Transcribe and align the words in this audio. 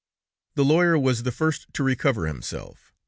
The 0.55 0.65
lawyer 0.65 0.97
was 0.97 1.21
the 1.21 1.31
first 1.31 1.67
to 1.75 1.83
recover 1.83 2.25
himself. 2.25 2.91